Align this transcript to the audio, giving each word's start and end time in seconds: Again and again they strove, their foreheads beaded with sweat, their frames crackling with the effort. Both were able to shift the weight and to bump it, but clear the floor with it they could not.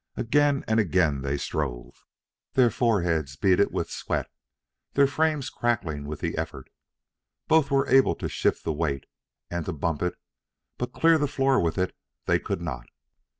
Again 0.17 0.63
and 0.67 0.79
again 0.79 1.21
they 1.21 1.37
strove, 1.37 2.05
their 2.53 2.71
foreheads 2.71 3.35
beaded 3.35 3.71
with 3.71 3.91
sweat, 3.91 4.31
their 4.93 5.05
frames 5.05 5.51
crackling 5.51 6.05
with 6.07 6.21
the 6.21 6.35
effort. 6.39 6.71
Both 7.47 7.69
were 7.69 7.87
able 7.87 8.15
to 8.15 8.27
shift 8.27 8.63
the 8.63 8.73
weight 8.73 9.03
and 9.51 9.63
to 9.67 9.73
bump 9.73 10.01
it, 10.01 10.15
but 10.79 10.91
clear 10.91 11.19
the 11.19 11.27
floor 11.27 11.61
with 11.61 11.77
it 11.77 11.95
they 12.25 12.39
could 12.39 12.61
not. 12.63 12.87